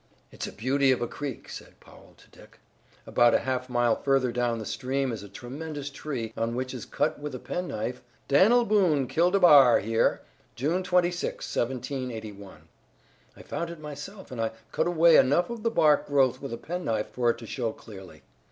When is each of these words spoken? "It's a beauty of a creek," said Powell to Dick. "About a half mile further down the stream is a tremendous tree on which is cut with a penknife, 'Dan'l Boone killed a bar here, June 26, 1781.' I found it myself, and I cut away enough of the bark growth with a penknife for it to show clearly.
"It's 0.31 0.47
a 0.47 0.51
beauty 0.51 0.91
of 0.91 0.99
a 0.99 1.07
creek," 1.07 1.47
said 1.47 1.79
Powell 1.79 2.15
to 2.17 2.27
Dick. 2.31 2.57
"About 3.05 3.35
a 3.35 3.45
half 3.45 3.69
mile 3.69 4.01
further 4.01 4.31
down 4.31 4.57
the 4.57 4.65
stream 4.65 5.11
is 5.11 5.21
a 5.21 5.29
tremendous 5.29 5.91
tree 5.91 6.33
on 6.35 6.55
which 6.55 6.73
is 6.73 6.85
cut 6.85 7.19
with 7.19 7.35
a 7.35 7.39
penknife, 7.39 8.01
'Dan'l 8.27 8.65
Boone 8.65 9.05
killed 9.07 9.35
a 9.35 9.39
bar 9.39 9.77
here, 9.79 10.21
June 10.55 10.81
26, 10.81 11.55
1781.' 11.55 12.67
I 13.37 13.41
found 13.43 13.69
it 13.69 13.79
myself, 13.79 14.31
and 14.31 14.41
I 14.41 14.53
cut 14.71 14.87
away 14.87 15.17
enough 15.17 15.51
of 15.51 15.61
the 15.61 15.69
bark 15.69 16.07
growth 16.07 16.41
with 16.41 16.51
a 16.51 16.57
penknife 16.57 17.11
for 17.11 17.29
it 17.29 17.37
to 17.37 17.45
show 17.45 17.71
clearly. 17.71 18.23